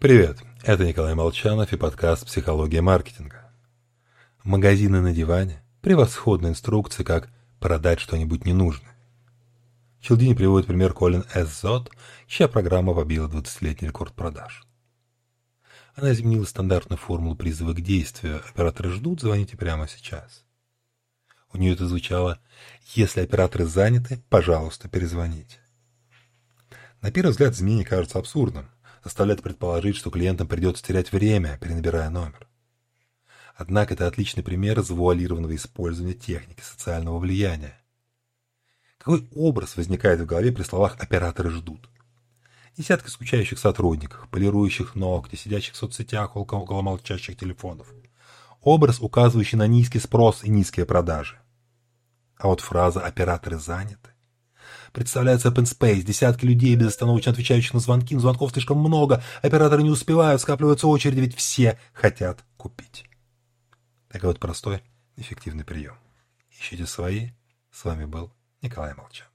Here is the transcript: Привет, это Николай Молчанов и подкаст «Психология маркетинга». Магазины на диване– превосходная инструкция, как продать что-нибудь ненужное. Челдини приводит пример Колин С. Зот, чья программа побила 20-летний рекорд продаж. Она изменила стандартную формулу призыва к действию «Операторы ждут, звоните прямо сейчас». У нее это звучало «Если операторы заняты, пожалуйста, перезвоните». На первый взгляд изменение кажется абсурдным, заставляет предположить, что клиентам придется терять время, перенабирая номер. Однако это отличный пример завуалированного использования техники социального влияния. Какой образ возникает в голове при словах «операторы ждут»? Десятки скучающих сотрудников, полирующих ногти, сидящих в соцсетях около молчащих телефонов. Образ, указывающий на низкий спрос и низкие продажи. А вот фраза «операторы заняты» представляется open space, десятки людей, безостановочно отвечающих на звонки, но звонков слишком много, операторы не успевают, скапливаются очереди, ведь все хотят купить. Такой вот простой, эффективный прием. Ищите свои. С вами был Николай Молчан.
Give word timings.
Привет, 0.00 0.38
это 0.62 0.86
Николай 0.86 1.14
Молчанов 1.14 1.74
и 1.74 1.76
подкаст 1.76 2.24
«Психология 2.24 2.80
маркетинга». 2.80 3.52
Магазины 4.44 5.02
на 5.02 5.12
диване– 5.12 5.62
превосходная 5.82 6.52
инструкция, 6.52 7.04
как 7.04 7.28
продать 7.58 8.00
что-нибудь 8.00 8.46
ненужное. 8.46 8.96
Челдини 10.00 10.32
приводит 10.32 10.68
пример 10.68 10.94
Колин 10.94 11.26
С. 11.34 11.60
Зот, 11.60 11.90
чья 12.26 12.48
программа 12.48 12.94
побила 12.94 13.28
20-летний 13.28 13.88
рекорд 13.88 14.14
продаж. 14.14 14.66
Она 15.94 16.12
изменила 16.12 16.46
стандартную 16.46 16.98
формулу 16.98 17.36
призыва 17.36 17.74
к 17.74 17.82
действию 17.82 18.40
«Операторы 18.48 18.92
ждут, 18.92 19.20
звоните 19.20 19.58
прямо 19.58 19.86
сейчас». 19.86 20.46
У 21.52 21.58
нее 21.58 21.74
это 21.74 21.86
звучало 21.86 22.40
«Если 22.94 23.20
операторы 23.20 23.66
заняты, 23.66 24.22
пожалуйста, 24.30 24.88
перезвоните». 24.88 25.58
На 27.02 27.12
первый 27.12 27.32
взгляд 27.32 27.52
изменение 27.52 27.84
кажется 27.84 28.18
абсурдным, 28.18 28.70
заставляет 29.04 29.42
предположить, 29.42 29.96
что 29.96 30.10
клиентам 30.10 30.46
придется 30.46 30.84
терять 30.84 31.12
время, 31.12 31.58
перенабирая 31.60 32.10
номер. 32.10 32.46
Однако 33.56 33.94
это 33.94 34.06
отличный 34.06 34.42
пример 34.42 34.80
завуалированного 34.82 35.54
использования 35.54 36.14
техники 36.14 36.62
социального 36.62 37.18
влияния. 37.18 37.78
Какой 38.98 39.28
образ 39.34 39.76
возникает 39.76 40.20
в 40.20 40.26
голове 40.26 40.52
при 40.52 40.62
словах 40.62 40.96
«операторы 40.98 41.50
ждут»? 41.50 41.88
Десятки 42.76 43.08
скучающих 43.08 43.58
сотрудников, 43.58 44.28
полирующих 44.30 44.94
ногти, 44.94 45.36
сидящих 45.36 45.74
в 45.74 45.76
соцсетях 45.76 46.36
около 46.36 46.82
молчащих 46.82 47.36
телефонов. 47.36 47.92
Образ, 48.62 49.00
указывающий 49.00 49.58
на 49.58 49.66
низкий 49.66 49.98
спрос 49.98 50.44
и 50.44 50.50
низкие 50.50 50.86
продажи. 50.86 51.38
А 52.36 52.48
вот 52.48 52.60
фраза 52.60 53.00
«операторы 53.00 53.58
заняты» 53.58 54.10
представляется 54.92 55.48
open 55.48 55.64
space, 55.64 56.02
десятки 56.02 56.44
людей, 56.44 56.76
безостановочно 56.76 57.32
отвечающих 57.32 57.74
на 57.74 57.80
звонки, 57.80 58.14
но 58.14 58.20
звонков 58.20 58.52
слишком 58.52 58.78
много, 58.78 59.22
операторы 59.42 59.82
не 59.82 59.90
успевают, 59.90 60.40
скапливаются 60.40 60.86
очереди, 60.86 61.20
ведь 61.20 61.36
все 61.36 61.78
хотят 61.92 62.44
купить. 62.56 63.04
Такой 64.08 64.30
вот 64.30 64.40
простой, 64.40 64.82
эффективный 65.16 65.64
прием. 65.64 65.94
Ищите 66.50 66.86
свои. 66.86 67.30
С 67.70 67.84
вами 67.84 68.04
был 68.04 68.32
Николай 68.60 68.94
Молчан. 68.94 69.28